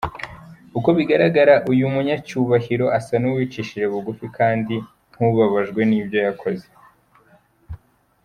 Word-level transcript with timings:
Uko 0.77 0.89
bigaragara 0.97 1.55
uyu 1.71 1.85
munyacyubahiro 1.93 2.85
asa 2.97 3.15
n’uwicishije 3.19 3.85
bugufi 3.93 4.25
kandi 4.37 4.75
nk’ubabajwe 5.13 5.81
n’ibyo 5.85 6.19
yakoze. 6.25 6.67